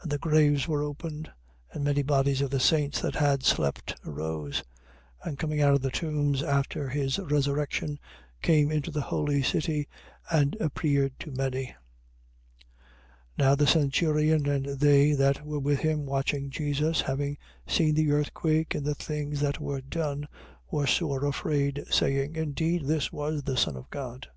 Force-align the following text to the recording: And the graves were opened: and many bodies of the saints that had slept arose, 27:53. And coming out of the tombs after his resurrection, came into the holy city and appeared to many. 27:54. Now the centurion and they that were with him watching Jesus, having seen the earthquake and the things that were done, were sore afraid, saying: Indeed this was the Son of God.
And 0.00 0.12
the 0.12 0.18
graves 0.18 0.68
were 0.68 0.84
opened: 0.84 1.28
and 1.72 1.82
many 1.82 2.02
bodies 2.04 2.40
of 2.40 2.50
the 2.50 2.60
saints 2.60 3.00
that 3.02 3.16
had 3.16 3.42
slept 3.42 3.96
arose, 4.06 4.62
27:53. 5.24 5.26
And 5.28 5.38
coming 5.40 5.60
out 5.60 5.74
of 5.74 5.82
the 5.82 5.90
tombs 5.90 6.40
after 6.40 6.88
his 6.88 7.18
resurrection, 7.18 7.98
came 8.42 8.70
into 8.70 8.92
the 8.92 9.00
holy 9.00 9.42
city 9.42 9.88
and 10.30 10.56
appeared 10.60 11.18
to 11.18 11.32
many. 11.32 11.74
27:54. 13.38 13.38
Now 13.38 13.54
the 13.56 13.66
centurion 13.66 14.46
and 14.48 14.66
they 14.78 15.14
that 15.14 15.44
were 15.44 15.58
with 15.58 15.80
him 15.80 16.06
watching 16.06 16.48
Jesus, 16.48 17.00
having 17.00 17.36
seen 17.66 17.96
the 17.96 18.12
earthquake 18.12 18.72
and 18.76 18.86
the 18.86 18.94
things 18.94 19.40
that 19.40 19.58
were 19.58 19.80
done, 19.80 20.28
were 20.70 20.86
sore 20.86 21.24
afraid, 21.24 21.82
saying: 21.90 22.36
Indeed 22.36 22.84
this 22.84 23.10
was 23.10 23.42
the 23.42 23.56
Son 23.56 23.74
of 23.76 23.90
God. 23.90 24.28